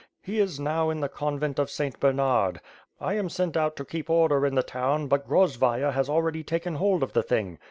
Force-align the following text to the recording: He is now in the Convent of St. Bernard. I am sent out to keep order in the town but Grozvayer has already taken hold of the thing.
He 0.23 0.39
is 0.39 0.59
now 0.59 0.89
in 0.89 0.99
the 0.99 1.07
Convent 1.07 1.59
of 1.59 1.69
St. 1.69 1.99
Bernard. 1.99 2.59
I 2.99 3.13
am 3.13 3.29
sent 3.29 3.55
out 3.55 3.75
to 3.75 3.85
keep 3.85 4.09
order 4.09 4.47
in 4.47 4.55
the 4.55 4.63
town 4.63 5.07
but 5.07 5.27
Grozvayer 5.27 5.91
has 5.91 6.09
already 6.09 6.41
taken 6.41 6.77
hold 6.77 7.03
of 7.03 7.13
the 7.13 7.21
thing. 7.21 7.59